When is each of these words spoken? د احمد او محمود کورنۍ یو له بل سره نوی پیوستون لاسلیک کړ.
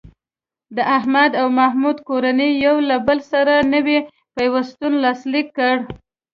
د 0.75 0.77
احمد 0.97 1.31
او 1.41 1.47
محمود 1.59 1.97
کورنۍ 2.07 2.51
یو 2.65 2.75
له 2.89 2.97
بل 3.07 3.19
سره 3.31 3.53
نوی 3.73 3.97
پیوستون 4.35 4.91
لاسلیک 5.03 5.47
کړ. 5.57 5.75